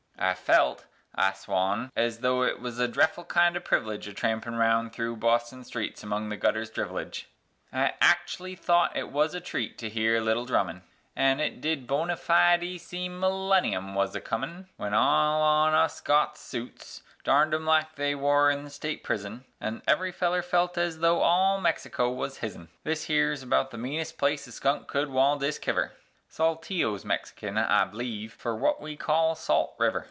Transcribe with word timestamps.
I 0.23 0.35
felt, 0.35 0.85
I 1.15 1.33
swon, 1.33 1.91
ez 1.95 2.19
though 2.19 2.43
it 2.43 2.61
wuz 2.61 2.77
a 2.77 2.87
dreffle 2.87 3.27
kind 3.27 3.57
o' 3.57 3.59
privilege 3.59 4.05
Atrampin' 4.07 4.53
round 4.55 4.93
thru 4.93 5.15
Boston 5.15 5.63
streets 5.63 6.03
among 6.03 6.29
the 6.29 6.37
gutter's 6.37 6.69
drivelage; 6.69 7.27
I 7.73 7.95
act'lly 7.99 8.53
thought 8.55 8.95
it 8.95 9.11
wuz 9.11 9.29
a 9.33 9.39
treat 9.39 9.79
to 9.79 9.89
hear 9.89 10.17
a 10.17 10.21
little 10.21 10.45
drummin', 10.45 10.83
An' 11.15 11.39
it 11.39 11.59
did 11.59 11.87
bonyfidy 11.87 12.79
seem 12.79 13.19
millanyum 13.19 13.95
wuz 13.95 14.13
a 14.13 14.21
comin'; 14.21 14.67
Wen 14.77 14.93
all 14.93 15.41
on 15.41 15.73
us 15.73 15.99
gots 15.99 16.37
suits 16.37 17.01
(darned 17.23 17.65
like 17.65 17.95
them 17.95 18.19
wore 18.21 18.51
in 18.51 18.63
the 18.63 18.69
state 18.69 19.03
prison), 19.03 19.43
An' 19.59 19.81
every 19.87 20.11
feller 20.11 20.43
felt 20.43 20.77
ez 20.77 20.99
though 20.99 21.21
all 21.21 21.59
Mexico 21.59 22.11
was 22.11 22.37
hisn. 22.37 22.67
This 22.83 23.09
'ere's 23.09 23.41
about 23.41 23.71
the 23.71 23.77
meanest 23.79 24.19
place 24.19 24.45
a 24.45 24.51
skunk 24.51 24.87
could 24.87 25.09
wal 25.09 25.39
diskiver 25.39 25.93
(Saltillo's 26.29 27.03
Mexican, 27.03 27.57
I 27.57 27.85
b'lieve, 27.85 28.31
fer 28.31 28.53
wut 28.55 28.79
we 28.79 28.95
call 28.95 29.33
Salt 29.33 29.73
river). 29.79 29.99